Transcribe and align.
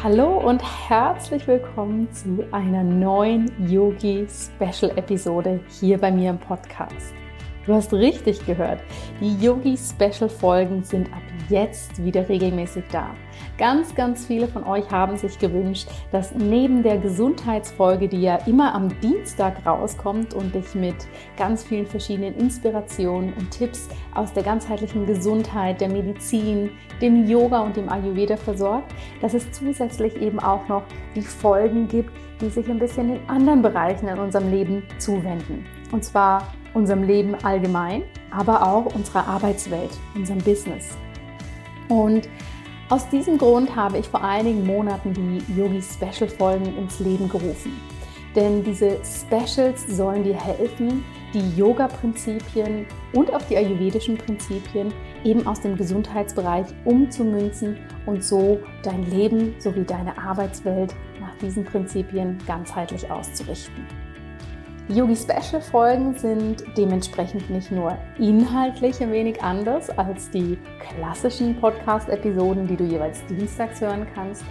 Hallo 0.00 0.38
und 0.38 0.62
herzlich 0.88 1.48
willkommen 1.48 2.08
zu 2.12 2.44
einer 2.52 2.84
neuen 2.84 3.50
Yogi 3.68 4.28
Special 4.28 4.96
Episode 4.96 5.58
hier 5.80 5.98
bei 5.98 6.12
mir 6.12 6.30
im 6.30 6.38
Podcast. 6.38 7.12
Du 7.68 7.74
hast 7.74 7.92
richtig 7.92 8.46
gehört, 8.46 8.80
die 9.20 9.36
Yogi 9.44 9.76
Special 9.76 10.30
Folgen 10.30 10.82
sind 10.84 11.12
ab 11.12 11.20
jetzt 11.50 12.02
wieder 12.02 12.26
regelmäßig 12.26 12.84
da. 12.90 13.10
Ganz, 13.58 13.94
ganz 13.94 14.24
viele 14.24 14.48
von 14.48 14.64
euch 14.64 14.90
haben 14.90 15.18
sich 15.18 15.38
gewünscht, 15.38 15.86
dass 16.10 16.34
neben 16.34 16.82
der 16.82 16.96
Gesundheitsfolge, 16.96 18.08
die 18.08 18.22
ja 18.22 18.36
immer 18.46 18.74
am 18.74 18.88
Dienstag 19.00 19.66
rauskommt 19.66 20.32
und 20.32 20.54
dich 20.54 20.74
mit 20.74 20.94
ganz 21.36 21.62
vielen 21.62 21.84
verschiedenen 21.84 22.34
Inspirationen 22.36 23.34
und 23.34 23.50
Tipps 23.50 23.86
aus 24.14 24.32
der 24.32 24.44
ganzheitlichen 24.44 25.04
Gesundheit, 25.04 25.82
der 25.82 25.90
Medizin, 25.90 26.70
dem 27.02 27.26
Yoga 27.28 27.60
und 27.60 27.76
dem 27.76 27.90
Ayurveda 27.90 28.38
versorgt, 28.38 28.94
dass 29.20 29.34
es 29.34 29.52
zusätzlich 29.52 30.16
eben 30.16 30.40
auch 30.40 30.66
noch 30.68 30.84
die 31.14 31.20
Folgen 31.20 31.86
gibt, 31.86 32.12
die 32.40 32.48
sich 32.48 32.66
ein 32.70 32.78
bisschen 32.78 33.16
in 33.16 33.28
anderen 33.28 33.60
Bereichen 33.60 34.08
in 34.08 34.18
unserem 34.18 34.50
Leben 34.50 34.84
zuwenden. 34.98 35.66
Und 35.92 36.04
zwar 36.04 36.42
unserem 36.74 37.02
Leben 37.02 37.34
allgemein, 37.44 38.02
aber 38.30 38.66
auch 38.66 38.94
unserer 38.94 39.26
Arbeitswelt, 39.26 39.90
unserem 40.14 40.38
Business. 40.38 40.96
Und 41.88 42.28
aus 42.90 43.08
diesem 43.10 43.36
Grund 43.38 43.74
habe 43.76 43.98
ich 43.98 44.08
vor 44.08 44.24
einigen 44.24 44.66
Monaten 44.66 45.12
die 45.12 45.42
Yogi 45.54 45.82
Special 45.82 46.28
Folgen 46.28 46.76
ins 46.76 47.00
Leben 47.00 47.28
gerufen. 47.28 47.78
Denn 48.34 48.62
diese 48.62 48.98
Specials 49.04 49.86
sollen 49.88 50.24
dir 50.24 50.36
helfen, 50.36 51.04
die 51.34 51.56
Yoga-Prinzipien 51.56 52.86
und 53.12 53.32
auch 53.34 53.42
die 53.42 53.56
ayurvedischen 53.56 54.16
Prinzipien 54.16 54.92
eben 55.24 55.46
aus 55.46 55.60
dem 55.60 55.76
Gesundheitsbereich 55.76 56.66
umzumünzen 56.84 57.78
und 58.06 58.24
so 58.24 58.60
dein 58.82 59.04
Leben 59.10 59.54
sowie 59.58 59.84
deine 59.84 60.16
Arbeitswelt 60.16 60.94
nach 61.20 61.34
diesen 61.42 61.64
Prinzipien 61.64 62.38
ganzheitlich 62.46 63.10
auszurichten. 63.10 63.86
Yogi 64.90 65.16
Special 65.16 65.60
Folgen 65.60 66.14
sind 66.14 66.64
dementsprechend 66.74 67.50
nicht 67.50 67.70
nur 67.70 67.98
inhaltlich 68.18 69.02
ein 69.02 69.12
wenig 69.12 69.42
anders 69.42 69.90
als 69.90 70.30
die 70.30 70.56
klassischen 70.80 71.60
Podcast 71.60 72.08
Episoden, 72.08 72.66
die 72.66 72.74
du 72.74 72.84
jeweils 72.84 73.22
dienstags 73.26 73.82
hören 73.82 74.06
kannst, 74.14 74.44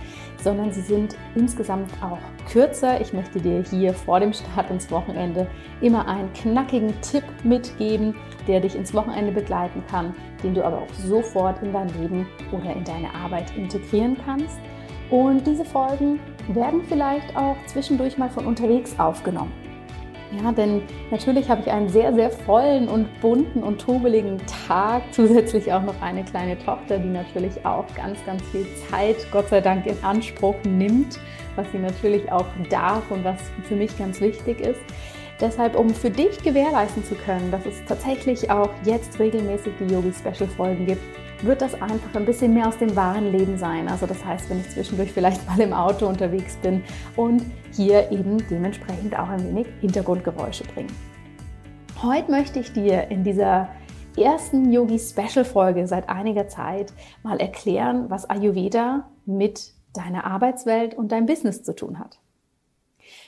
sondern 0.43 0.71
sie 0.71 0.81
sind 0.81 1.15
insgesamt 1.33 1.91
auch 2.03 2.19
kürzer. 2.51 3.01
Ich 3.01 3.13
möchte 3.13 3.41
dir 3.41 3.63
hier 3.67 3.95
vor 3.95 4.19
dem 4.19 4.31
Start 4.31 4.69
ins 4.69 4.91
Wochenende 4.91 5.47
immer 5.81 6.07
einen 6.07 6.31
knackigen 6.33 6.93
Tipp 7.01 7.23
mitgeben, 7.43 8.13
der 8.47 8.59
dich 8.59 8.75
ins 8.75 8.93
Wochenende 8.93 9.31
begleiten 9.31 9.83
kann, 9.89 10.13
den 10.43 10.53
du 10.53 10.63
aber 10.63 10.83
auch 10.83 10.93
sofort 11.03 11.63
in 11.63 11.73
dein 11.73 11.89
Leben 11.99 12.27
oder 12.51 12.75
in 12.75 12.83
deine 12.83 13.11
Arbeit 13.11 13.57
integrieren 13.57 14.15
kannst. 14.23 14.59
Und 15.09 15.47
diese 15.47 15.65
Folgen 15.65 16.19
werden 16.49 16.83
vielleicht 16.87 17.35
auch 17.35 17.57
zwischendurch 17.65 18.19
mal 18.19 18.29
von 18.29 18.45
unterwegs 18.45 18.99
aufgenommen. 18.99 19.66
Ja, 20.31 20.51
denn 20.51 20.81
natürlich 21.09 21.49
habe 21.49 21.61
ich 21.61 21.71
einen 21.71 21.87
sehr, 21.87 22.13
sehr 22.13 22.29
vollen 22.29 22.89
und 22.89 23.07
bunten 23.21 23.63
und 23.63 23.79
trubeligen 23.79 24.37
Tag. 24.67 25.03
Zusätzlich 25.11 25.71
auch 25.71 25.83
noch 25.83 26.01
eine 26.01 26.23
kleine 26.25 26.57
Tochter, 26.59 26.99
die 26.99 27.07
natürlich 27.07 27.65
auch 27.65 27.85
ganz, 27.95 28.23
ganz 28.25 28.43
viel 28.51 28.65
Zeit, 28.89 29.15
Gott 29.31 29.47
sei 29.47 29.61
Dank, 29.61 29.85
in 29.85 29.97
Anspruch 30.03 30.55
nimmt, 30.65 31.19
was 31.55 31.65
sie 31.71 31.79
natürlich 31.79 32.29
auch 32.29 32.45
darf 32.69 33.09
und 33.09 33.23
was 33.23 33.37
für 33.63 33.75
mich 33.75 33.97
ganz 33.97 34.19
wichtig 34.19 34.59
ist. 34.59 34.81
Deshalb, 35.39 35.77
um 35.77 35.91
für 35.91 36.09
dich 36.09 36.41
gewährleisten 36.43 37.05
zu 37.05 37.15
können, 37.15 37.51
dass 37.51 37.65
es 37.65 37.85
tatsächlich 37.85 38.49
auch 38.49 38.71
jetzt 38.83 39.19
regelmäßig 39.19 39.73
die 39.79 39.93
Yogi 39.93 40.11
Special 40.11 40.49
Folgen 40.49 40.87
gibt, 40.87 41.03
wird 41.41 41.61
das 41.61 41.79
einfach 41.81 42.15
ein 42.15 42.25
bisschen 42.25 42.53
mehr 42.53 42.67
aus 42.67 42.77
dem 42.77 42.95
wahren 42.95 43.31
Leben 43.31 43.57
sein. 43.57 43.87
Also 43.87 44.05
das 44.05 44.23
heißt, 44.23 44.49
wenn 44.49 44.59
ich 44.59 44.69
zwischendurch 44.69 45.11
vielleicht 45.11 45.45
mal 45.47 45.59
im 45.59 45.73
Auto 45.73 46.07
unterwegs 46.07 46.55
bin 46.57 46.83
und 47.15 47.43
hier 47.73 48.11
eben 48.11 48.37
dementsprechend 48.49 49.17
auch 49.17 49.29
ein 49.29 49.43
wenig 49.47 49.67
Hintergrundgeräusche 49.81 50.63
bringen. 50.65 50.91
Heute 52.01 52.31
möchte 52.31 52.59
ich 52.59 52.73
dir 52.73 53.09
in 53.09 53.23
dieser 53.23 53.69
ersten 54.17 54.71
Yogi 54.71 54.99
Special 54.99 55.45
Folge 55.45 55.87
seit 55.87 56.09
einiger 56.09 56.47
Zeit 56.47 56.93
mal 57.23 57.39
erklären, 57.39 58.09
was 58.09 58.29
Ayurveda 58.29 59.09
mit 59.25 59.73
deiner 59.93 60.25
Arbeitswelt 60.25 60.95
und 60.95 61.11
deinem 61.11 61.25
Business 61.25 61.63
zu 61.63 61.75
tun 61.75 61.99
hat. 61.99 62.19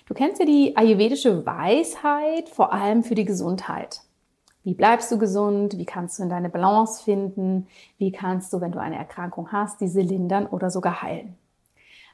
Du 0.08 0.14
kennst 0.14 0.40
ja 0.40 0.46
die 0.46 0.76
ayurvedische 0.76 1.46
Weisheit 1.46 2.50
vor 2.50 2.74
allem 2.74 3.03
für 3.03 3.16
die 3.16 3.26
Gesundheit. 3.26 4.02
Wie 4.64 4.74
bleibst 4.74 5.12
du 5.12 5.18
gesund? 5.18 5.78
Wie 5.78 5.86
kannst 5.86 6.20
du 6.20 6.24
in 6.24 6.30
deine 6.30 6.50
Balance 6.50 7.03
finden? 7.03 7.68
Wie 7.97 8.12
kannst 8.12 8.52
du, 8.52 8.62
wenn 8.62 8.72
du 8.72 8.80
eine 8.80 8.97
Erkrankung 8.97 9.52
hast, 9.52 9.81
diese 9.81 10.02
lindern 10.02 10.47
oder 10.47 10.70
sogar 10.70 11.02
heilen? 11.02 11.36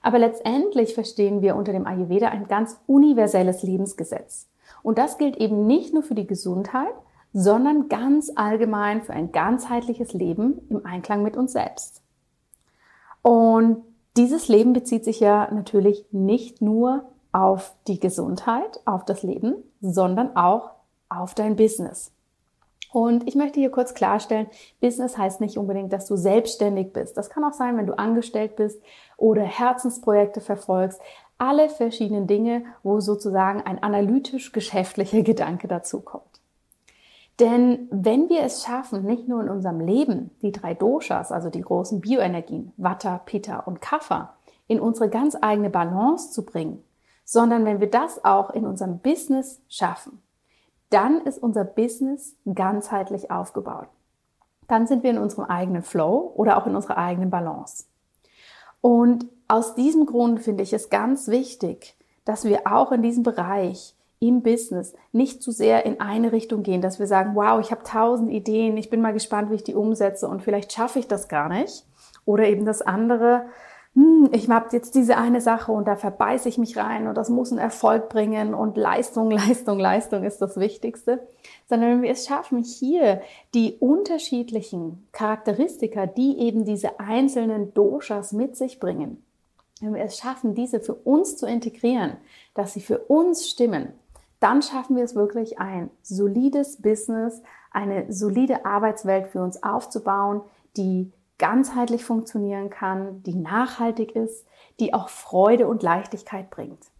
Aber 0.01 0.19
letztendlich 0.19 0.93
verstehen 0.93 1.41
wir 1.41 1.55
unter 1.55 1.71
dem 1.71 1.87
Ayurveda 1.87 2.29
ein 2.29 2.47
ganz 2.47 2.79
universelles 2.85 3.63
Lebensgesetz. 3.63 4.47
Und 4.83 4.99
das 4.99 5.17
gilt 5.17 5.37
eben 5.37 5.65
nicht 5.65 5.93
nur 5.93 6.03
für 6.03 6.13
die 6.13 6.27
Gesundheit, 6.27 6.93
sondern 7.33 7.89
ganz 7.89 8.31
allgemein 8.35 9.01
für 9.01 9.13
ein 9.13 9.31
ganzheitliches 9.31 10.13
Leben 10.13 10.61
im 10.69 10.85
Einklang 10.85 11.23
mit 11.23 11.35
uns 11.35 11.53
selbst. 11.53 12.03
Und 13.23 13.83
dieses 14.15 14.47
Leben 14.47 14.73
bezieht 14.73 15.03
sich 15.03 15.19
ja 15.19 15.51
natürlich 15.51 16.05
nicht 16.11 16.61
nur 16.61 17.09
auf 17.31 17.75
die 17.87 17.99
Gesundheit, 17.99 18.79
auf 18.85 19.03
das 19.03 19.23
Leben, 19.23 19.55
sondern 19.81 20.37
auch 20.37 20.69
auf 21.09 21.33
dein 21.33 21.55
Business. 21.55 22.14
Und 22.95 23.27
ich 23.27 23.35
möchte 23.35 23.59
hier 23.59 23.71
kurz 23.71 23.93
klarstellen, 23.93 24.47
Business 24.79 25.17
heißt 25.17 25.41
nicht 25.41 25.57
unbedingt, 25.57 25.91
dass 25.91 26.05
du 26.05 26.15
selbstständig 26.15 26.93
bist. 26.93 27.17
Das 27.17 27.29
kann 27.29 27.43
auch 27.43 27.51
sein, 27.51 27.75
wenn 27.75 27.87
du 27.87 27.99
angestellt 27.99 28.55
bist 28.55 28.81
oder 29.17 29.41
Herzensprojekte 29.41 30.39
verfolgst. 30.39 31.01
Alle 31.37 31.67
verschiedenen 31.67 32.25
Dinge, 32.25 32.63
wo 32.83 33.01
sozusagen 33.01 33.61
ein 33.61 33.83
analytisch-geschäftlicher 33.83 35.21
Gedanke 35.23 35.67
dazukommt. 35.67 36.39
Denn 37.41 37.89
wenn 37.91 38.29
wir 38.29 38.43
es 38.43 38.63
schaffen, 38.63 39.03
nicht 39.03 39.27
nur 39.27 39.41
in 39.41 39.49
unserem 39.49 39.81
Leben 39.81 40.31
die 40.41 40.53
drei 40.53 40.73
Doshas, 40.73 41.33
also 41.33 41.49
die 41.49 41.59
großen 41.59 41.99
Bioenergien, 41.99 42.71
Vata, 42.77 43.17
Pitta 43.17 43.59
und 43.59 43.81
Kapha, 43.81 44.37
in 44.67 44.79
unsere 44.79 45.09
ganz 45.09 45.35
eigene 45.41 45.69
Balance 45.69 46.31
zu 46.31 46.45
bringen, 46.45 46.81
sondern 47.25 47.65
wenn 47.65 47.81
wir 47.81 47.89
das 47.89 48.23
auch 48.23 48.51
in 48.51 48.65
unserem 48.65 48.99
Business 48.99 49.61
schaffen, 49.67 50.21
dann 50.89 51.21
ist 51.21 51.41
unser 51.41 51.63
Business 51.63 52.35
ganzheitlich 52.53 53.31
aufgebaut. 53.31 53.87
Dann 54.67 54.87
sind 54.87 55.03
wir 55.03 55.11
in 55.11 55.17
unserem 55.17 55.45
eigenen 55.45 55.83
Flow 55.83 56.31
oder 56.35 56.57
auch 56.57 56.67
in 56.67 56.75
unserer 56.75 56.97
eigenen 56.97 57.29
Balance. 57.29 57.85
Und 58.81 59.25
aus 59.47 59.75
diesem 59.75 60.05
Grund 60.05 60.41
finde 60.41 60.63
ich 60.63 60.73
es 60.73 60.89
ganz 60.89 61.27
wichtig, 61.27 61.95
dass 62.23 62.45
wir 62.45 62.71
auch 62.71 62.91
in 62.91 63.01
diesem 63.01 63.23
Bereich 63.23 63.95
im 64.19 64.41
Business 64.41 64.93
nicht 65.11 65.43
zu 65.43 65.51
sehr 65.51 65.85
in 65.85 65.99
eine 65.99 66.31
Richtung 66.31 66.63
gehen, 66.63 66.81
dass 66.81 66.99
wir 66.99 67.07
sagen, 67.07 67.35
wow, 67.35 67.59
ich 67.59 67.71
habe 67.71 67.83
tausend 67.83 68.31
Ideen, 68.31 68.77
ich 68.77 68.89
bin 68.89 69.01
mal 69.01 69.13
gespannt, 69.13 69.51
wie 69.51 69.55
ich 69.55 69.63
die 69.63 69.75
umsetze 69.75 70.27
und 70.27 70.41
vielleicht 70.41 70.73
schaffe 70.73 70.99
ich 70.99 71.07
das 71.07 71.27
gar 71.27 71.49
nicht. 71.49 71.85
Oder 72.25 72.47
eben 72.47 72.65
das 72.65 72.81
andere, 72.81 73.45
hm, 73.95 74.29
ich 74.33 74.49
habe 74.49 74.67
jetzt 74.73 74.93
diese 74.95 75.17
eine 75.17 75.39
Sache 75.39 75.71
und 75.71 75.87
da 75.87 75.95
verbeiße 75.95 76.49
ich 76.49 76.57
mich 76.57 76.75
rein 76.75 77.07
und 77.07 77.15
das 77.15 77.29
muss 77.29 77.51
einen 77.51 77.61
Erfolg 77.61 78.09
bringen 78.09 78.53
und 78.53 78.75
Leistung, 78.75 79.31
Leistung, 79.31 79.79
Leistung 79.79 80.23
ist 80.23 80.41
das 80.41 80.57
Wichtigste, 80.57 81.25
sondern 81.69 81.91
wenn 81.91 82.01
wir 82.01 82.11
es 82.11 82.27
schaffen, 82.27 82.61
hier 82.61 83.21
die 83.53 83.77
unterschiedlichen 83.79 85.07
Charakteristika, 85.13 86.07
die 86.07 86.39
eben 86.39 86.65
diese 86.65 86.99
einzelnen 86.99 87.73
Doshas 87.73 88.33
mit 88.33 88.57
sich 88.57 88.81
bringen, 88.81 89.23
wenn 89.79 89.95
wir 89.95 90.03
es 90.03 90.17
schaffen, 90.17 90.55
diese 90.55 90.81
für 90.81 90.95
uns 90.95 91.37
zu 91.37 91.45
integrieren, 91.45 92.17
dass 92.53 92.73
sie 92.73 92.81
für 92.81 92.99
uns 92.99 93.49
stimmen, 93.49 93.93
dann 94.41 94.61
schaffen 94.61 94.97
wir 94.97 95.05
es 95.05 95.15
wirklich, 95.15 95.59
ein 95.59 95.89
solides 96.01 96.81
Business, 96.81 97.41
eine 97.71 98.11
solide 98.11 98.65
Arbeitswelt 98.65 99.27
für 99.27 99.41
uns 99.41 99.63
aufzubauen, 99.63 100.41
die 100.75 101.11
ganzheitlich 101.37 102.05
funktionieren 102.05 102.69
kann, 102.69 103.21
die 103.23 103.35
nachhaltig 103.35 104.15
ist, 104.15 104.45
die 104.79 104.93
auch 104.93 105.09
Freude 105.09 105.67
und 105.67 105.83
Leichtigkeit 105.83 106.49
bringt. 106.49 106.91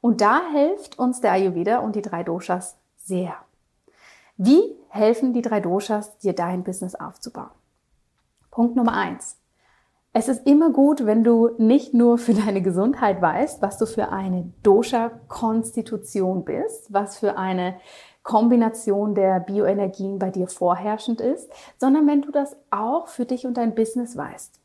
Und 0.00 0.20
da 0.20 0.42
hilft 0.52 0.98
uns 0.98 1.20
der 1.20 1.32
Ayurveda 1.32 1.78
und 1.78 1.96
die 1.96 2.02
drei 2.02 2.22
Doshas 2.22 2.76
sehr. 2.96 3.34
Wie 4.36 4.76
helfen 4.88 5.32
die 5.32 5.42
drei 5.42 5.60
Doshas, 5.60 6.18
dir 6.18 6.34
dein 6.34 6.64
Business 6.64 6.94
aufzubauen? 6.94 7.50
Punkt 8.50 8.76
Nummer 8.76 8.92
eins. 8.92 9.38
Es 10.12 10.28
ist 10.28 10.46
immer 10.46 10.70
gut, 10.70 11.06
wenn 11.06 11.24
du 11.24 11.50
nicht 11.58 11.92
nur 11.92 12.18
für 12.18 12.34
deine 12.34 12.62
Gesundheit 12.62 13.20
weißt, 13.20 13.62
was 13.62 13.78
du 13.78 13.86
für 13.86 14.10
eine 14.10 14.52
Dosha-Konstitution 14.62 16.44
bist, 16.44 16.92
was 16.92 17.18
für 17.18 17.36
eine 17.36 17.76
Kombination 18.24 19.14
der 19.14 19.38
Bioenergien 19.38 20.18
bei 20.18 20.30
dir 20.30 20.48
vorherrschend 20.48 21.20
ist, 21.20 21.48
sondern 21.78 22.08
wenn 22.08 22.22
du 22.22 22.32
das 22.32 22.56
auch 22.70 23.06
für 23.06 23.26
dich 23.26 23.46
und 23.46 23.56
dein 23.56 23.76
Business 23.76 24.16
weißt. 24.16 24.60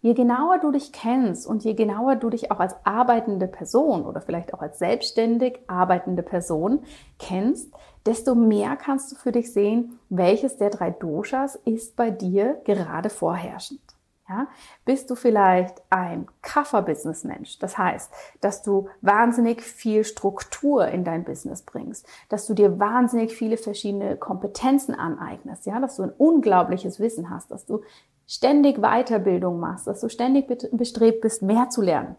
Je 0.00 0.12
genauer 0.12 0.58
du 0.58 0.70
dich 0.70 0.92
kennst 0.92 1.46
und 1.46 1.64
je 1.64 1.74
genauer 1.74 2.16
du 2.16 2.28
dich 2.28 2.50
auch 2.50 2.60
als 2.60 2.74
arbeitende 2.84 3.46
Person 3.46 4.04
oder 4.04 4.20
vielleicht 4.20 4.52
auch 4.52 4.60
als 4.60 4.78
selbstständig 4.78 5.60
arbeitende 5.66 6.22
Person 6.22 6.80
kennst, 7.18 7.72
desto 8.04 8.34
mehr 8.34 8.76
kannst 8.76 9.12
du 9.12 9.16
für 9.16 9.32
dich 9.32 9.52
sehen, 9.52 9.98
welches 10.10 10.56
der 10.56 10.70
drei 10.70 10.90
Doshas 10.90 11.56
ist 11.64 11.96
bei 11.96 12.10
dir 12.10 12.60
gerade 12.64 13.08
vorherrschend. 13.08 13.83
Ja, 14.26 14.48
bist 14.86 15.10
du 15.10 15.16
vielleicht 15.16 15.82
ein 15.90 16.26
Kaffer-Business-Mensch? 16.40 17.58
Das 17.58 17.76
heißt, 17.76 18.10
dass 18.40 18.62
du 18.62 18.88
wahnsinnig 19.02 19.60
viel 19.60 20.02
Struktur 20.02 20.88
in 20.88 21.04
dein 21.04 21.24
Business 21.24 21.60
bringst, 21.60 22.06
dass 22.30 22.46
du 22.46 22.54
dir 22.54 22.80
wahnsinnig 22.80 23.36
viele 23.36 23.58
verschiedene 23.58 24.16
Kompetenzen 24.16 24.94
aneignest, 24.94 25.66
ja, 25.66 25.78
dass 25.78 25.96
du 25.96 26.04
ein 26.04 26.12
unglaubliches 26.16 27.00
Wissen 27.00 27.28
hast, 27.28 27.50
dass 27.50 27.66
du 27.66 27.82
ständig 28.26 28.78
Weiterbildung 28.78 29.60
machst, 29.60 29.86
dass 29.86 30.00
du 30.00 30.08
ständig 30.08 30.46
bestrebt 30.72 31.20
bist, 31.20 31.42
mehr 31.42 31.68
zu 31.68 31.82
lernen. 31.82 32.16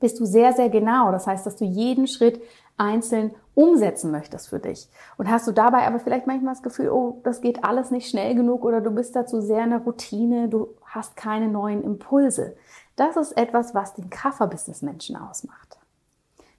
Bist 0.00 0.18
du 0.18 0.24
sehr, 0.24 0.52
sehr 0.52 0.70
genau. 0.70 1.12
Das 1.12 1.26
heißt, 1.26 1.46
dass 1.46 1.56
du 1.56 1.64
jeden 1.64 2.06
Schritt 2.06 2.40
einzeln 2.76 3.32
umsetzen 3.54 4.10
möchtest 4.10 4.48
für 4.48 4.58
dich. 4.58 4.88
Und 5.18 5.30
hast 5.30 5.46
du 5.46 5.52
dabei 5.52 5.86
aber 5.86 5.98
vielleicht 5.98 6.26
manchmal 6.26 6.54
das 6.54 6.62
Gefühl, 6.62 6.88
oh, 6.88 7.20
das 7.24 7.42
geht 7.42 7.62
alles 7.62 7.90
nicht 7.90 8.08
schnell 8.08 8.34
genug 8.34 8.64
oder 8.64 8.80
du 8.80 8.90
bist 8.90 9.14
dazu 9.14 9.40
sehr 9.40 9.64
in 9.64 9.70
der 9.70 9.80
Routine, 9.80 10.48
du 10.48 10.68
hast 10.86 11.14
keine 11.16 11.48
neuen 11.48 11.84
Impulse. 11.84 12.56
Das 12.96 13.16
ist 13.16 13.36
etwas, 13.36 13.74
was 13.74 13.94
den 13.94 14.08
Kaffer-Business-Menschen 14.08 15.16
ausmacht. 15.16 15.78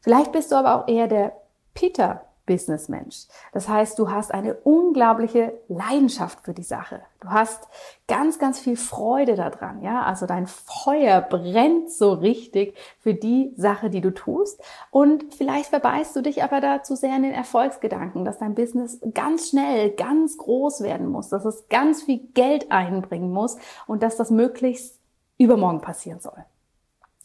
Vielleicht 0.02 0.32
bist 0.32 0.52
du 0.52 0.56
aber 0.56 0.76
auch 0.76 0.88
eher 0.88 1.08
der 1.08 1.34
Peter 1.74 2.22
Businessmensch. 2.51 3.27
Das 3.53 3.69
heißt, 3.69 3.98
du 3.98 4.12
hast 4.12 4.33
eine 4.33 4.56
unglaubliche 4.56 5.53
Leidenschaft 5.69 6.42
für 6.44 6.53
die 6.53 6.63
Sache. 6.63 7.00
Du 7.21 7.30
hast 7.30 7.69
ganz, 8.09 8.39
ganz 8.39 8.59
viel 8.59 8.75
Freude 8.75 9.36
daran, 9.36 9.81
ja? 9.81 10.03
Also 10.03 10.25
dein 10.25 10.48
Feuer 10.48 11.21
brennt 11.21 11.89
so 11.89 12.12
richtig 12.12 12.75
für 13.00 13.13
die 13.13 13.53
Sache, 13.56 13.89
die 13.89 14.01
du 14.01 14.13
tust. 14.13 14.62
Und 14.89 15.33
vielleicht 15.33 15.69
verbeißt 15.69 16.13
du 16.13 16.21
dich 16.21 16.44
aber 16.44 16.59
da 16.59 16.83
zu 16.83 16.98
sehr 16.98 17.15
in 17.15 17.24
den 17.24 17.31
Erfolgsgedanken, 17.31 18.25
dass 18.25 18.39
dein 18.39 18.54
Business 18.54 19.00
ganz 19.13 19.50
schnell, 19.50 19.92
ganz 19.92 20.38
groß 20.38 20.81
werden 20.81 21.07
muss, 21.07 21.30
dass 21.30 21.45
es 21.45 21.69
ganz 21.69 22.04
viel 22.04 22.19
Geld 22.33 22.69
einbringen 22.69 23.31
muss 23.31 23.56
und 23.88 24.04
dass 24.04 24.18
das 24.18 24.30
möglichst 24.30 25.00
übermorgen 25.38 25.80
passieren 25.80 26.19
soll. 26.19 26.44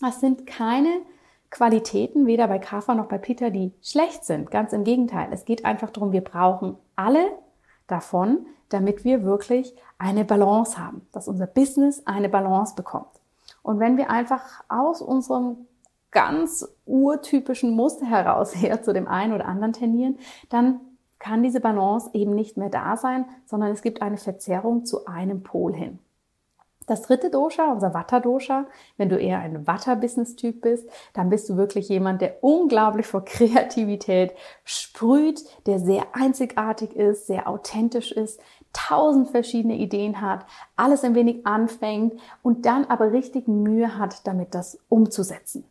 Das 0.00 0.20
sind 0.20 0.46
keine 0.46 1.00
Qualitäten, 1.50 2.26
weder 2.26 2.48
bei 2.48 2.58
Kafa 2.58 2.94
noch 2.94 3.06
bei 3.06 3.18
Peter, 3.18 3.50
die 3.50 3.72
schlecht 3.82 4.24
sind. 4.24 4.50
Ganz 4.50 4.72
im 4.72 4.84
Gegenteil. 4.84 5.28
Es 5.32 5.44
geht 5.44 5.64
einfach 5.64 5.90
darum, 5.90 6.12
wir 6.12 6.22
brauchen 6.22 6.76
alle 6.96 7.30
davon, 7.86 8.46
damit 8.68 9.04
wir 9.04 9.24
wirklich 9.24 9.74
eine 9.98 10.24
Balance 10.24 10.78
haben, 10.78 11.06
dass 11.12 11.28
unser 11.28 11.46
Business 11.46 12.06
eine 12.06 12.28
Balance 12.28 12.74
bekommt. 12.74 13.20
Und 13.62 13.78
wenn 13.80 13.96
wir 13.96 14.10
einfach 14.10 14.42
aus 14.68 15.00
unserem 15.00 15.66
ganz 16.10 16.66
urtypischen 16.84 17.70
Muster 17.70 18.06
heraus 18.06 18.54
her 18.54 18.82
zu 18.82 18.92
dem 18.92 19.08
einen 19.08 19.32
oder 19.32 19.46
anderen 19.46 19.72
tendieren, 19.72 20.18
dann 20.48 20.80
kann 21.18 21.42
diese 21.42 21.60
Balance 21.60 22.10
eben 22.12 22.34
nicht 22.34 22.56
mehr 22.56 22.68
da 22.68 22.96
sein, 22.96 23.24
sondern 23.46 23.70
es 23.72 23.82
gibt 23.82 24.02
eine 24.02 24.18
Verzerrung 24.18 24.84
zu 24.84 25.06
einem 25.06 25.42
Pol 25.42 25.74
hin. 25.74 25.98
Das 26.86 27.02
dritte 27.02 27.30
Dosha, 27.30 27.72
unser 27.72 27.94
Vata-Dosha, 27.94 28.66
wenn 28.96 29.08
du 29.08 29.18
eher 29.18 29.40
ein 29.40 29.66
Vata-Business-Typ 29.66 30.60
bist, 30.60 30.88
dann 31.14 31.30
bist 31.30 31.48
du 31.48 31.56
wirklich 31.56 31.88
jemand, 31.88 32.20
der 32.20 32.44
unglaublich 32.44 33.06
vor 33.06 33.24
Kreativität 33.24 34.32
sprüht, 34.64 35.44
der 35.66 35.80
sehr 35.80 36.04
einzigartig 36.12 36.94
ist, 36.94 37.26
sehr 37.26 37.48
authentisch 37.48 38.12
ist, 38.12 38.40
tausend 38.72 39.30
verschiedene 39.30 39.76
Ideen 39.76 40.20
hat, 40.20 40.46
alles 40.76 41.02
ein 41.02 41.14
wenig 41.14 41.46
anfängt 41.46 42.20
und 42.42 42.66
dann 42.66 42.84
aber 42.84 43.12
richtig 43.12 43.48
Mühe 43.48 43.98
hat, 43.98 44.26
damit 44.26 44.54
das 44.54 44.78
umzusetzen. 44.88 45.64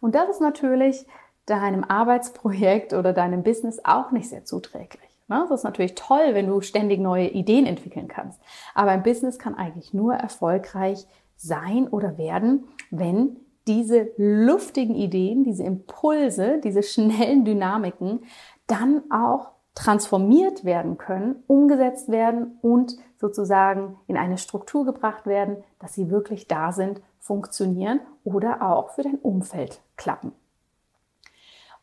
Und 0.00 0.14
das 0.14 0.28
ist 0.28 0.40
natürlich 0.40 1.06
deinem 1.46 1.84
Arbeitsprojekt 1.84 2.92
oder 2.92 3.12
deinem 3.12 3.42
Business 3.42 3.80
auch 3.84 4.10
nicht 4.10 4.28
sehr 4.28 4.44
zuträglich. 4.44 5.03
Das 5.28 5.50
ist 5.50 5.64
natürlich 5.64 5.94
toll, 5.94 6.30
wenn 6.32 6.48
du 6.48 6.60
ständig 6.60 7.00
neue 7.00 7.28
Ideen 7.28 7.66
entwickeln 7.66 8.08
kannst. 8.08 8.40
Aber 8.74 8.90
ein 8.90 9.02
Business 9.02 9.38
kann 9.38 9.54
eigentlich 9.54 9.94
nur 9.94 10.14
erfolgreich 10.14 11.06
sein 11.36 11.88
oder 11.88 12.18
werden, 12.18 12.68
wenn 12.90 13.36
diese 13.66 14.10
luftigen 14.16 14.94
Ideen, 14.94 15.42
diese 15.42 15.64
Impulse, 15.64 16.60
diese 16.62 16.82
schnellen 16.82 17.44
Dynamiken 17.44 18.24
dann 18.66 19.10
auch 19.10 19.52
transformiert 19.74 20.64
werden 20.64 20.98
können, 20.98 21.42
umgesetzt 21.46 22.10
werden 22.10 22.58
und 22.62 22.96
sozusagen 23.16 23.98
in 24.06 24.16
eine 24.16 24.38
Struktur 24.38 24.84
gebracht 24.84 25.26
werden, 25.26 25.56
dass 25.80 25.94
sie 25.94 26.10
wirklich 26.10 26.46
da 26.46 26.72
sind, 26.72 27.00
funktionieren 27.18 28.00
oder 28.22 28.62
auch 28.62 28.90
für 28.90 29.02
dein 29.02 29.16
Umfeld 29.16 29.80
klappen. 29.96 30.32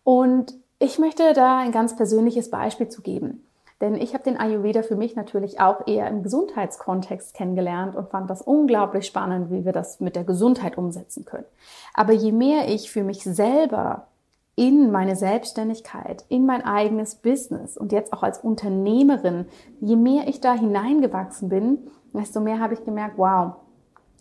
Und 0.03 0.53
ich 0.81 0.97
möchte 0.97 1.33
da 1.33 1.59
ein 1.59 1.71
ganz 1.71 1.95
persönliches 1.95 2.49
Beispiel 2.49 2.89
zu 2.89 3.03
geben. 3.03 3.45
Denn 3.81 3.95
ich 3.95 4.13
habe 4.13 4.23
den 4.23 4.39
Ayurveda 4.39 4.81
für 4.81 4.95
mich 4.95 5.15
natürlich 5.15 5.59
auch 5.59 5.87
eher 5.87 6.07
im 6.07 6.23
Gesundheitskontext 6.23 7.35
kennengelernt 7.35 7.95
und 7.95 8.09
fand 8.09 8.29
das 8.29 8.41
unglaublich 8.41 9.05
spannend, 9.05 9.51
wie 9.51 9.63
wir 9.63 9.73
das 9.73 9.99
mit 9.99 10.15
der 10.15 10.23
Gesundheit 10.23 10.77
umsetzen 10.77 11.23
können. 11.25 11.45
Aber 11.93 12.13
je 12.13 12.31
mehr 12.31 12.67
ich 12.67 12.91
für 12.91 13.03
mich 13.03 13.23
selber 13.23 14.07
in 14.55 14.91
meine 14.91 15.15
Selbstständigkeit, 15.15 16.25
in 16.29 16.47
mein 16.47 16.63
eigenes 16.63 17.15
Business 17.15 17.77
und 17.77 17.91
jetzt 17.91 18.11
auch 18.11 18.23
als 18.23 18.39
Unternehmerin, 18.39 19.45
je 19.79 19.95
mehr 19.95 20.27
ich 20.27 20.41
da 20.41 20.53
hineingewachsen 20.53 21.49
bin, 21.49 21.91
desto 22.13 22.39
mehr 22.41 22.59
habe 22.59 22.73
ich 22.73 22.83
gemerkt, 22.83 23.17
wow, 23.17 23.53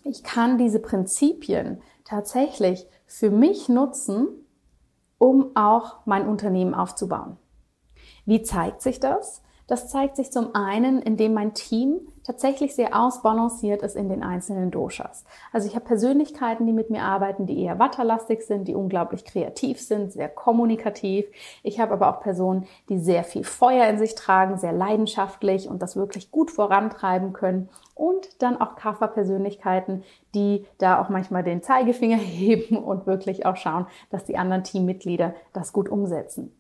ich 0.05 0.23
kann 0.25 0.59
diese 0.59 0.79
Prinzipien 0.79 1.81
tatsächlich 2.05 2.87
für 3.07 3.31
mich 3.31 3.69
nutzen, 3.69 4.29
um 5.21 5.55
auch 5.55 5.99
mein 6.07 6.27
Unternehmen 6.27 6.75
aufzubauen. 6.75 7.37
Wie 8.25 8.43
zeigt 8.43 8.81
sich 8.81 9.01
das? 9.01 9.43
Das 9.71 9.87
zeigt 9.87 10.17
sich 10.17 10.33
zum 10.33 10.57
einen, 10.57 11.01
indem 11.01 11.33
mein 11.33 11.55
Team 11.55 12.01
tatsächlich 12.25 12.75
sehr 12.75 13.01
ausbalanciert 13.01 13.83
ist 13.83 13.95
in 13.95 14.09
den 14.09 14.25
einzelnen 14.25 14.73
Doshas. 14.73 15.25
Also 15.53 15.69
ich 15.69 15.77
habe 15.77 15.85
Persönlichkeiten, 15.85 16.67
die 16.67 16.73
mit 16.73 16.91
mir 16.91 17.05
arbeiten, 17.05 17.47
die 17.47 17.63
eher 17.63 17.79
watterlastig 17.79 18.43
sind, 18.43 18.67
die 18.67 18.75
unglaublich 18.75 19.25
kreativ 19.25 19.81
sind, 19.81 20.11
sehr 20.11 20.29
kommunikativ. 20.29 21.27
Ich 21.63 21.79
habe 21.79 21.93
aber 21.93 22.11
auch 22.11 22.21
Personen, 22.21 22.67
die 22.89 22.99
sehr 22.99 23.23
viel 23.23 23.45
Feuer 23.45 23.87
in 23.87 23.99
sich 23.99 24.17
tragen, 24.17 24.59
sehr 24.59 24.73
leidenschaftlich 24.73 25.69
und 25.69 25.83
das 25.83 25.95
wirklich 25.95 26.33
gut 26.33 26.51
vorantreiben 26.51 27.33
können. 27.33 27.69
Und 27.95 28.43
dann 28.43 28.61
auch 28.61 28.75
Kaffer-Persönlichkeiten, 28.75 30.03
die 30.35 30.67
da 30.79 31.01
auch 31.01 31.11
manchmal 31.11 31.45
den 31.45 31.63
Zeigefinger 31.63 32.17
heben 32.19 32.77
und 32.77 33.07
wirklich 33.07 33.47
auch 33.47 33.57
schauen, 33.57 33.87
dass 34.11 34.25
die 34.25 34.37
anderen 34.37 34.65
Teammitglieder 34.65 35.33
das 35.53 35.73
gut 35.73 35.89
umsetzen. 35.89 36.60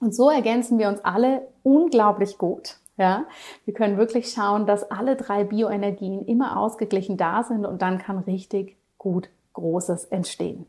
Und 0.00 0.14
so 0.14 0.30
ergänzen 0.30 0.78
wir 0.78 0.88
uns 0.88 1.04
alle 1.04 1.48
unglaublich 1.62 2.38
gut. 2.38 2.78
Ja, 2.96 3.26
wir 3.64 3.74
können 3.74 3.96
wirklich 3.96 4.30
schauen, 4.30 4.66
dass 4.66 4.90
alle 4.90 5.14
drei 5.14 5.44
Bioenergien 5.44 6.24
immer 6.26 6.58
ausgeglichen 6.58 7.16
da 7.16 7.44
sind 7.44 7.64
und 7.64 7.80
dann 7.80 7.98
kann 7.98 8.18
richtig 8.18 8.76
gut 8.98 9.30
Großes 9.52 10.06
entstehen. 10.06 10.66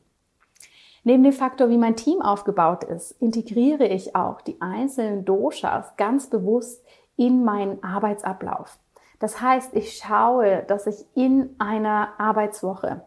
Neben 1.04 1.24
dem 1.24 1.34
Faktor, 1.34 1.70
wie 1.70 1.78
mein 1.78 1.96
Team 1.96 2.22
aufgebaut 2.22 2.84
ist, 2.84 3.12
integriere 3.20 3.88
ich 3.88 4.16
auch 4.16 4.42
die 4.42 4.62
einzelnen 4.62 5.26
Doshas 5.26 5.96
ganz 5.98 6.28
bewusst 6.28 6.84
in 7.16 7.44
meinen 7.44 7.84
Arbeitsablauf. 7.84 8.78
Das 9.20 9.42
heißt, 9.42 9.74
ich 9.74 9.98
schaue, 9.98 10.64
dass 10.68 10.88
ich 10.88 11.06
in 11.16 11.56
einer 11.58 12.10
Arbeitswoche 12.20 13.02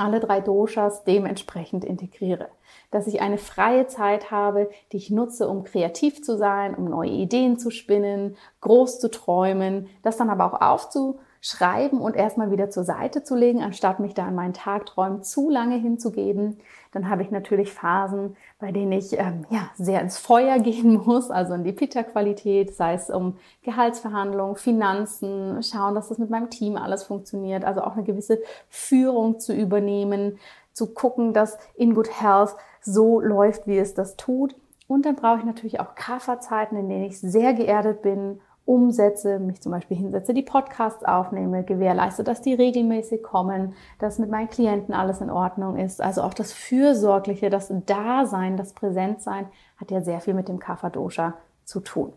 alle 0.00 0.20
drei 0.20 0.40
Doshas 0.40 1.04
dementsprechend 1.04 1.84
integriere. 1.84 2.48
Dass 2.90 3.06
ich 3.06 3.20
eine 3.20 3.38
freie 3.38 3.86
Zeit 3.86 4.30
habe, 4.30 4.70
die 4.92 4.96
ich 4.96 5.10
nutze, 5.10 5.48
um 5.48 5.64
kreativ 5.64 6.22
zu 6.22 6.36
sein, 6.36 6.74
um 6.74 6.84
neue 6.84 7.10
Ideen 7.10 7.58
zu 7.58 7.70
spinnen, 7.70 8.36
groß 8.60 9.00
zu 9.00 9.10
träumen, 9.10 9.88
das 10.02 10.16
dann 10.16 10.30
aber 10.30 10.52
auch 10.52 10.60
aufzu 10.60 11.18
schreiben 11.46 12.00
und 12.00 12.16
erstmal 12.16 12.50
wieder 12.50 12.70
zur 12.70 12.82
Seite 12.82 13.22
zu 13.22 13.36
legen, 13.36 13.62
anstatt 13.62 14.00
mich 14.00 14.14
da 14.14 14.26
an 14.26 14.34
meinen 14.34 14.52
Tagträumen 14.52 15.22
zu 15.22 15.48
lange 15.48 15.76
hinzugeben. 15.76 16.58
Dann 16.90 17.08
habe 17.08 17.22
ich 17.22 17.30
natürlich 17.30 17.72
Phasen, 17.72 18.36
bei 18.58 18.72
denen 18.72 18.90
ich 18.90 19.16
ähm, 19.16 19.46
ja, 19.48 19.70
sehr 19.76 20.00
ins 20.00 20.18
Feuer 20.18 20.58
gehen 20.58 20.94
muss, 21.06 21.30
also 21.30 21.54
in 21.54 21.62
die 21.62 21.72
Pita-Qualität, 21.72 22.74
sei 22.74 22.94
es 22.94 23.10
um 23.10 23.36
Gehaltsverhandlungen, 23.62 24.56
Finanzen, 24.56 25.62
schauen, 25.62 25.94
dass 25.94 26.08
das 26.08 26.18
mit 26.18 26.30
meinem 26.30 26.50
Team 26.50 26.76
alles 26.76 27.04
funktioniert, 27.04 27.64
also 27.64 27.82
auch 27.82 27.92
eine 27.92 28.02
gewisse 28.02 28.40
Führung 28.68 29.38
zu 29.38 29.54
übernehmen, 29.54 30.40
zu 30.72 30.94
gucken, 30.94 31.32
dass 31.32 31.58
In 31.76 31.94
Good 31.94 32.20
Health 32.20 32.56
so 32.80 33.20
läuft, 33.20 33.68
wie 33.68 33.78
es 33.78 33.94
das 33.94 34.16
tut. 34.16 34.56
Und 34.88 35.06
dann 35.06 35.14
brauche 35.14 35.38
ich 35.38 35.44
natürlich 35.44 35.78
auch 35.78 35.94
Kafferzeiten, 35.94 36.76
in 36.76 36.88
denen 36.88 37.04
ich 37.04 37.20
sehr 37.20 37.54
geerdet 37.54 38.02
bin 38.02 38.40
umsetze, 38.66 39.38
mich 39.38 39.62
zum 39.62 39.72
Beispiel 39.72 39.96
hinsetze, 39.96 40.34
die 40.34 40.42
Podcasts 40.42 41.04
aufnehme, 41.04 41.64
gewährleiste, 41.64 42.24
dass 42.24 42.42
die 42.42 42.52
regelmäßig 42.52 43.22
kommen, 43.22 43.74
dass 43.98 44.18
mit 44.18 44.28
meinen 44.28 44.50
Klienten 44.50 44.92
alles 44.92 45.20
in 45.20 45.30
Ordnung 45.30 45.76
ist. 45.76 46.02
Also 46.02 46.22
auch 46.22 46.34
das 46.34 46.52
Fürsorgliche, 46.52 47.48
das 47.48 47.72
Dasein, 47.86 48.56
das 48.56 48.74
Präsentsein 48.74 49.46
hat 49.78 49.90
ja 49.90 50.02
sehr 50.02 50.20
viel 50.20 50.34
mit 50.34 50.48
dem 50.48 50.58
Kapha-Dosha 50.58 51.34
zu 51.64 51.80
tun. 51.80 52.12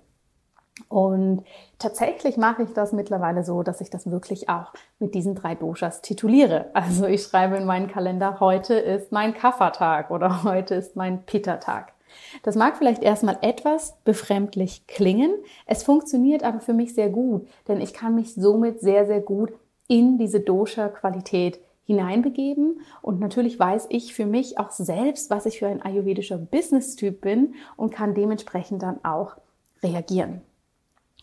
Und 0.87 1.43
tatsächlich 1.77 2.37
mache 2.37 2.63
ich 2.63 2.73
das 2.73 2.93
mittlerweile 2.93 3.43
so, 3.43 3.63
dass 3.63 3.81
ich 3.81 3.89
das 3.89 4.09
wirklich 4.09 4.49
auch 4.49 4.73
mit 4.97 5.13
diesen 5.13 5.35
drei 5.35 5.55
Doshas 5.55 6.01
tituliere. 6.01 6.69
Also 6.73 7.05
ich 7.05 7.23
schreibe 7.23 7.57
in 7.57 7.65
meinen 7.65 7.89
Kalender, 7.89 8.39
heute 8.39 8.75
ist 8.75 9.11
mein 9.11 9.33
Kapha-Tag 9.33 10.09
oder 10.09 10.43
heute 10.43 10.75
ist 10.75 10.95
mein 10.95 11.23
Pitta-Tag. 11.23 11.93
Das 12.43 12.55
mag 12.55 12.77
vielleicht 12.77 13.03
erstmal 13.03 13.37
etwas 13.41 13.97
befremdlich 14.03 14.87
klingen, 14.87 15.33
es 15.65 15.83
funktioniert 15.83 16.43
aber 16.43 16.59
für 16.59 16.73
mich 16.73 16.93
sehr 16.93 17.09
gut, 17.09 17.47
denn 17.67 17.81
ich 17.81 17.93
kann 17.93 18.15
mich 18.15 18.33
somit 18.33 18.81
sehr, 18.81 19.05
sehr 19.05 19.21
gut 19.21 19.51
in 19.87 20.17
diese 20.17 20.39
Dosha-Qualität 20.39 21.59
hineinbegeben. 21.89 22.81
Und 23.01 23.19
natürlich 23.19 23.57
weiß 23.59 23.87
ich 23.89 24.13
für 24.13 24.27
mich 24.27 24.59
auch 24.59 24.69
selbst, 24.69 25.31
was 25.31 25.47
ich 25.47 25.57
für 25.57 25.67
ein 25.67 25.81
ayurvedischer 25.81 26.37
Business-Typ 26.37 27.19
bin 27.19 27.55
und 27.75 27.91
kann 27.91 28.13
dementsprechend 28.13 28.83
dann 28.83 29.03
auch 29.03 29.37
reagieren. 29.81 30.41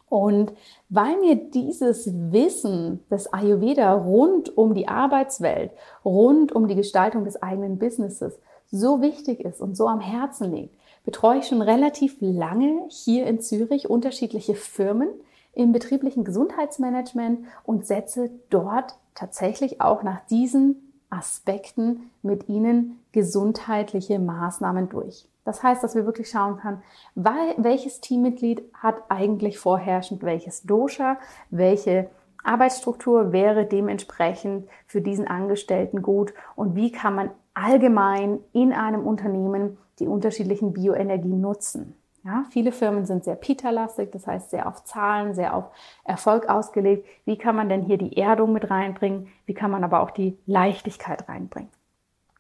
Und 0.09 0.53
weil 0.89 1.19
mir 1.21 1.37
dieses 1.37 2.11
Wissen 2.33 3.01
des 3.11 3.33
Ayurveda 3.33 3.93
rund 3.95 4.57
um 4.57 4.75
die 4.75 4.89
Arbeitswelt, 4.89 5.71
rund 6.05 6.53
um 6.53 6.69
die 6.69 6.77
Gestaltung 6.77 7.25
des 7.25 7.43
eigenen 7.43 7.79
Businesses 7.79 8.39
so 8.71 9.01
wichtig 9.01 9.41
ist 9.41 9.61
und 9.61 9.77
so 9.77 9.89
am 9.89 10.01
Herzen 10.01 10.53
liegt, 10.53 10.75
betreue 11.05 11.39
ich 11.39 11.47
schon 11.47 11.63
relativ 11.63 12.17
lange 12.21 12.85
hier 12.89 13.27
in 13.27 13.41
Zürich 13.41 13.89
unterschiedliche 13.89 14.55
Firmen 14.55 15.09
im 15.53 15.73
betrieblichen 15.73 16.25
Gesundheitsmanagement 16.25 17.47
und 17.65 17.87
setze 17.87 18.31
dort 18.51 18.95
tatsächlich 19.15 19.81
auch 19.81 20.03
nach 20.03 20.21
diesen 20.27 20.93
Aspekten 21.09 22.11
mit 22.23 22.49
ihnen 22.49 23.01
gesundheitliche 23.13 24.19
Maßnahmen 24.19 24.89
durch. 24.89 25.27
Das 25.45 25.63
heißt, 25.63 25.83
dass 25.83 25.95
wir 25.95 26.05
wirklich 26.05 26.29
schauen 26.29 26.59
können, 26.59 26.83
welches 27.15 28.01
Teammitglied 28.01 28.63
hat 28.75 28.97
eigentlich 29.09 29.59
vorherrschend 29.59 30.25
welches 30.25 30.65
Dosha, 30.65 31.19
welche 31.51 32.11
Arbeitsstruktur 32.43 33.33
wäre 33.33 33.65
dementsprechend 33.65 34.69
für 34.87 35.01
diesen 35.01 35.27
Angestellten 35.27 36.03
gut 36.03 36.35
und 36.57 36.75
wie 36.75 36.91
kann 36.91 37.15
man 37.15 37.31
allgemein 37.57 38.39
in 38.53 38.73
einem 38.73 39.07
Unternehmen 39.07 39.79
die 39.99 40.07
unterschiedlichen 40.07 40.75
Bioenergien 40.75 41.41
nutzen. 41.41 41.95
Ja, 42.23 42.45
viele 42.51 42.73
Firmen 42.73 43.07
sind 43.07 43.25
sehr 43.25 43.37
Pita-lastig, 43.37 44.11
das 44.11 44.27
heißt 44.27 44.51
sehr 44.51 44.67
auf 44.67 44.85
Zahlen, 44.85 45.35
sehr 45.35 45.55
auf 45.55 45.71
Erfolg 46.05 46.49
ausgelegt. 46.49 47.07
Wie 47.25 47.39
kann 47.39 47.57
man 47.57 47.69
denn 47.69 47.83
hier 47.83 47.99
die 47.99 48.17
Erdung 48.17 48.53
mit 48.53 48.69
reinbringen? 48.69 49.29
Wie 49.47 49.55
kann 49.55 49.71
man 49.71 49.85
aber 49.85 50.01
auch 50.01 50.11
die 50.11 50.37
Leichtigkeit 50.45 51.29
reinbringen? 51.29 51.71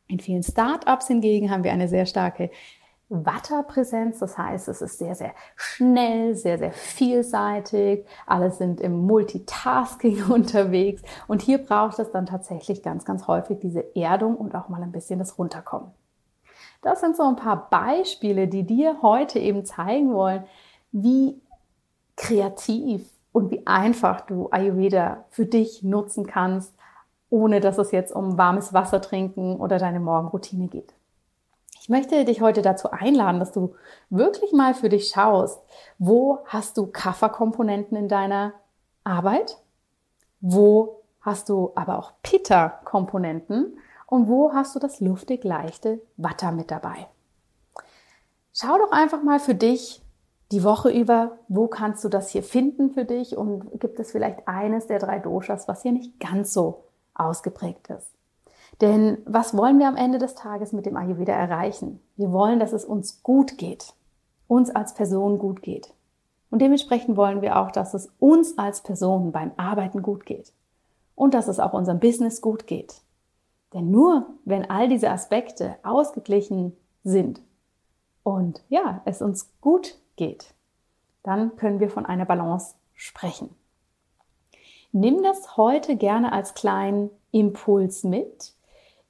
In 0.08 0.20
vielen 0.20 0.42
Startups 0.42 1.06
hingegen 1.08 1.50
haben 1.50 1.64
wir 1.64 1.72
eine 1.72 1.88
sehr 1.88 2.06
starke 2.06 2.50
Watter-Präsenz. 3.08 4.18
Das 4.18 4.36
heißt, 4.36 4.68
es 4.68 4.82
ist 4.82 4.98
sehr, 4.98 5.14
sehr 5.14 5.32
schnell, 5.54 6.34
sehr, 6.34 6.58
sehr 6.58 6.72
vielseitig. 6.72 8.04
Alle 8.26 8.50
sind 8.50 8.80
im 8.80 9.06
Multitasking 9.06 10.24
unterwegs. 10.30 11.02
Und 11.28 11.42
hier 11.42 11.58
braucht 11.58 11.98
es 11.98 12.10
dann 12.10 12.26
tatsächlich 12.26 12.82
ganz, 12.82 13.04
ganz 13.04 13.26
häufig 13.26 13.58
diese 13.60 13.96
Erdung 13.96 14.36
und 14.36 14.54
auch 14.54 14.68
mal 14.68 14.82
ein 14.82 14.92
bisschen 14.92 15.18
das 15.18 15.38
Runterkommen. 15.38 15.90
Das 16.82 17.00
sind 17.00 17.16
so 17.16 17.24
ein 17.24 17.36
paar 17.36 17.68
Beispiele, 17.70 18.48
die 18.48 18.64
dir 18.64 19.02
heute 19.02 19.38
eben 19.38 19.64
zeigen 19.64 20.12
wollen, 20.12 20.44
wie 20.92 21.40
kreativ 22.16 23.10
und 23.32 23.50
wie 23.50 23.66
einfach 23.66 24.22
du 24.22 24.48
Ayurveda 24.50 25.24
für 25.30 25.46
dich 25.46 25.82
nutzen 25.82 26.26
kannst, 26.26 26.74
ohne 27.28 27.60
dass 27.60 27.78
es 27.78 27.90
jetzt 27.90 28.14
um 28.14 28.38
warmes 28.38 28.72
Wasser 28.72 29.00
trinken 29.00 29.56
oder 29.56 29.78
deine 29.78 30.00
Morgenroutine 30.00 30.68
geht. 30.68 30.95
Ich 31.86 31.90
möchte 31.90 32.24
dich 32.24 32.40
heute 32.40 32.62
dazu 32.62 32.90
einladen, 32.90 33.38
dass 33.38 33.52
du 33.52 33.76
wirklich 34.10 34.52
mal 34.52 34.74
für 34.74 34.88
dich 34.88 35.10
schaust, 35.10 35.62
wo 35.98 36.40
hast 36.46 36.78
du 36.78 36.88
Kafferkomponenten 36.88 37.96
in 37.96 38.08
deiner 38.08 38.54
Arbeit? 39.04 39.62
Wo 40.40 41.04
hast 41.20 41.48
du 41.48 41.70
aber 41.76 41.96
auch 41.96 42.14
Pitta-Komponenten? 42.24 43.78
Und 44.06 44.26
wo 44.26 44.52
hast 44.52 44.74
du 44.74 44.80
das 44.80 44.98
luftig 44.98 45.44
leichte 45.44 46.02
Watter 46.16 46.50
mit 46.50 46.72
dabei? 46.72 47.06
Schau 48.52 48.76
doch 48.78 48.90
einfach 48.90 49.22
mal 49.22 49.38
für 49.38 49.54
dich 49.54 50.02
die 50.50 50.64
Woche 50.64 50.90
über, 50.90 51.38
wo 51.46 51.68
kannst 51.68 52.02
du 52.02 52.08
das 52.08 52.30
hier 52.30 52.42
finden 52.42 52.90
für 52.94 53.04
dich 53.04 53.36
und 53.36 53.78
gibt 53.78 54.00
es 54.00 54.10
vielleicht 54.10 54.48
eines 54.48 54.88
der 54.88 54.98
drei 54.98 55.20
Doshas, 55.20 55.68
was 55.68 55.82
hier 55.82 55.92
nicht 55.92 56.18
ganz 56.18 56.52
so 56.52 56.82
ausgeprägt 57.14 57.90
ist. 57.90 58.15
Denn 58.80 59.18
was 59.24 59.56
wollen 59.56 59.78
wir 59.78 59.88
am 59.88 59.96
Ende 59.96 60.18
des 60.18 60.34
Tages 60.34 60.72
mit 60.72 60.86
dem 60.86 60.96
Ayurveda 60.96 61.32
erreichen? 61.32 62.00
Wir 62.16 62.32
wollen, 62.32 62.58
dass 62.58 62.72
es 62.72 62.84
uns 62.84 63.22
gut 63.22 63.56
geht, 63.56 63.94
uns 64.48 64.70
als 64.70 64.94
Person 64.94 65.38
gut 65.38 65.62
geht. 65.62 65.94
Und 66.50 66.60
dementsprechend 66.60 67.16
wollen 67.16 67.42
wir 67.42 67.58
auch, 67.58 67.70
dass 67.70 67.94
es 67.94 68.12
uns 68.18 68.58
als 68.58 68.82
Person 68.82 69.32
beim 69.32 69.52
Arbeiten 69.56 70.02
gut 70.02 70.26
geht 70.26 70.52
und 71.14 71.34
dass 71.34 71.48
es 71.48 71.58
auch 71.58 71.72
unserem 71.72 72.00
Business 72.00 72.40
gut 72.40 72.66
geht. 72.66 73.00
Denn 73.72 73.90
nur 73.90 74.26
wenn 74.44 74.70
all 74.70 74.88
diese 74.88 75.10
Aspekte 75.10 75.76
ausgeglichen 75.82 76.76
sind 77.02 77.40
und 78.22 78.62
ja, 78.68 79.02
es 79.04 79.22
uns 79.22 79.50
gut 79.60 79.98
geht, 80.16 80.54
dann 81.22 81.56
können 81.56 81.80
wir 81.80 81.90
von 81.90 82.06
einer 82.06 82.24
Balance 82.24 82.74
sprechen. 82.94 83.50
Nimm 84.92 85.22
das 85.22 85.56
heute 85.56 85.96
gerne 85.96 86.32
als 86.32 86.54
kleinen 86.54 87.10
Impuls 87.32 88.04
mit 88.04 88.55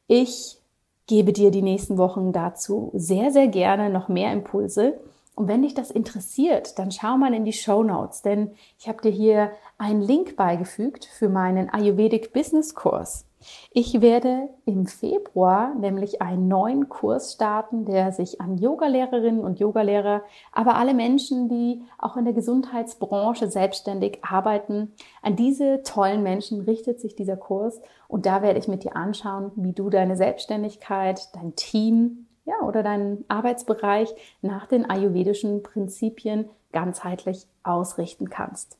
ich 0.07 0.59
gebe 1.07 1.33
dir 1.33 1.51
die 1.51 1.63
nächsten 1.63 1.99
Wochen 1.99 2.33
dazu 2.33 2.91
sehr, 2.95 3.31
sehr 3.31 3.49
gerne 3.49 3.91
noch 3.91 4.09
mehr 4.09 4.33
Impulse. 4.33 4.99
Und 5.37 5.49
wenn 5.49 5.63
dich 5.63 5.75
das 5.75 5.91
interessiert, 5.91 6.79
dann 6.79 6.91
schau 6.91 7.19
mal 7.19 7.35
in 7.35 7.45
die 7.45 7.53
Show 7.53 7.83
Notes, 7.83 8.23
denn 8.23 8.53
ich 8.79 8.89
habe 8.89 9.03
dir 9.03 9.11
hier 9.11 9.53
einen 9.77 10.01
Link 10.01 10.35
beigefügt 10.35 11.05
für 11.05 11.29
meinen 11.29 11.69
Ayurvedic 11.69 12.33
Business 12.33 12.75
Kurs. 12.75 13.27
Ich 13.71 14.01
werde 14.01 14.49
im 14.65 14.87
Februar 14.87 15.75
nämlich 15.75 16.23
einen 16.23 16.49
neuen 16.49 16.89
Kurs 16.89 17.35
starten, 17.35 17.85
der 17.85 18.13
sich 18.13 18.41
an 18.41 18.57
Yogalehrerinnen 18.57 19.45
und 19.45 19.61
Yogalehrer, 19.61 20.23
aber 20.53 20.77
alle 20.77 20.95
Menschen, 20.95 21.51
die 21.51 21.83
auch 21.99 22.17
in 22.17 22.25
der 22.25 22.35
Gesundheitsbranche 22.35 23.51
selbstständig 23.51 24.21
arbeiten, 24.23 24.95
an 25.21 25.37
diese 25.37 25.83
tollen 25.83 26.23
Menschen 26.23 26.63
richtet 26.63 26.99
sich 26.99 27.15
dieser 27.15 27.37
Kurs 27.37 27.81
und 28.09 28.25
da 28.25 28.41
werde 28.41 28.59
ich 28.59 28.69
mit 28.69 28.85
dir 28.85 28.97
anschauen, 28.97 29.53
wie 29.55 29.73
du 29.73 29.91
deine 29.91 30.17
Selbstständigkeit, 30.17 31.29
dein 31.35 31.55
Team, 31.57 32.26
ja, 32.47 32.55
oder 32.65 32.83
deinen 32.83 33.25
Arbeitsbereich 33.29 34.15
nach 34.41 34.67
den 34.67 34.89
ayurvedischen 34.89 35.63
Prinzipien 35.63 36.49
ganzheitlich 36.73 37.47
ausrichten 37.63 38.31
kannst. 38.31 38.79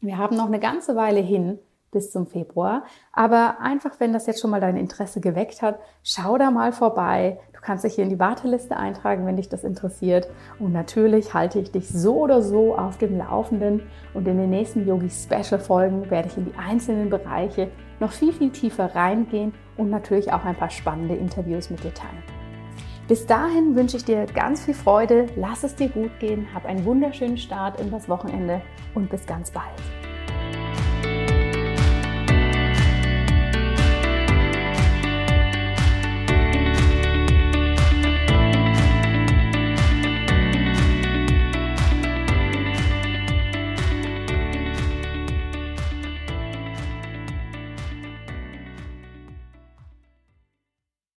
Wir 0.00 0.18
haben 0.18 0.36
noch 0.36 0.46
eine 0.46 0.60
ganze 0.60 0.96
Weile 0.96 1.20
hin, 1.20 1.58
bis 1.90 2.12
zum 2.12 2.26
Februar. 2.26 2.84
Aber 3.12 3.60
einfach, 3.60 3.98
wenn 3.98 4.12
das 4.12 4.26
jetzt 4.26 4.40
schon 4.40 4.50
mal 4.50 4.60
dein 4.60 4.76
Interesse 4.76 5.20
geweckt 5.20 5.62
hat, 5.62 5.78
schau 6.02 6.38
da 6.38 6.50
mal 6.50 6.72
vorbei. 6.72 7.38
Du 7.52 7.60
kannst 7.60 7.84
dich 7.84 7.94
hier 7.94 8.04
in 8.04 8.10
die 8.10 8.18
Warteliste 8.18 8.76
eintragen, 8.76 9.26
wenn 9.26 9.36
dich 9.36 9.48
das 9.48 9.64
interessiert. 9.64 10.28
Und 10.58 10.72
natürlich 10.72 11.34
halte 11.34 11.58
ich 11.58 11.72
dich 11.72 11.88
so 11.88 12.20
oder 12.20 12.42
so 12.42 12.76
auf 12.76 12.98
dem 12.98 13.18
Laufenden. 13.18 13.82
Und 14.14 14.26
in 14.28 14.38
den 14.38 14.50
nächsten 14.50 14.86
Yogi 14.86 15.10
Special 15.10 15.60
Folgen 15.60 16.10
werde 16.10 16.28
ich 16.28 16.36
in 16.36 16.46
die 16.46 16.54
einzelnen 16.56 17.10
Bereiche 17.10 17.70
noch 17.98 18.12
viel, 18.12 18.32
viel 18.32 18.50
tiefer 18.50 18.94
reingehen 18.94 19.52
und 19.76 19.90
natürlich 19.90 20.32
auch 20.32 20.44
ein 20.44 20.56
paar 20.56 20.70
spannende 20.70 21.16
Interviews 21.16 21.70
mit 21.70 21.84
dir 21.84 21.92
teilen. 21.92 22.39
Bis 23.10 23.26
dahin 23.26 23.74
wünsche 23.74 23.96
ich 23.96 24.04
dir 24.04 24.24
ganz 24.26 24.64
viel 24.64 24.74
Freude, 24.74 25.26
lass 25.34 25.64
es 25.64 25.74
dir 25.74 25.88
gut 25.88 26.16
gehen, 26.20 26.46
hab 26.54 26.64
einen 26.64 26.84
wunderschönen 26.84 27.38
Start 27.38 27.80
in 27.80 27.90
das 27.90 28.08
Wochenende 28.08 28.62
und 28.94 29.10
bis 29.10 29.26
ganz 29.26 29.50
bald. 29.50 29.66